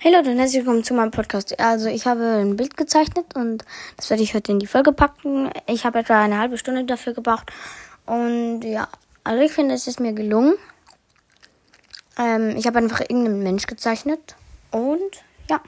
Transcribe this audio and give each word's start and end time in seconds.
Hey 0.00 0.14
Leute 0.14 0.30
und 0.30 0.38
herzlich 0.38 0.60
willkommen 0.60 0.84
zu 0.84 0.94
meinem 0.94 1.10
Podcast. 1.10 1.58
Also 1.58 1.88
ich 1.88 2.06
habe 2.06 2.22
ein 2.40 2.54
Bild 2.54 2.76
gezeichnet 2.76 3.34
und 3.34 3.64
das 3.96 4.10
werde 4.10 4.22
ich 4.22 4.32
heute 4.32 4.52
in 4.52 4.60
die 4.60 4.68
Folge 4.68 4.92
packen. 4.92 5.50
Ich 5.66 5.84
habe 5.84 5.98
etwa 5.98 6.22
eine 6.22 6.38
halbe 6.38 6.56
Stunde 6.56 6.84
dafür 6.84 7.14
gebraucht 7.14 7.50
und 8.06 8.60
ja, 8.62 8.86
also 9.24 9.42
ich 9.42 9.50
finde, 9.50 9.74
es 9.74 9.88
ist 9.88 9.98
mir 9.98 10.12
gelungen. 10.12 10.54
Ähm, 12.16 12.54
ich 12.56 12.68
habe 12.68 12.78
einfach 12.78 13.00
irgendeinen 13.00 13.42
Mensch 13.42 13.66
gezeichnet 13.66 14.36
und 14.70 15.24
ja. 15.50 15.60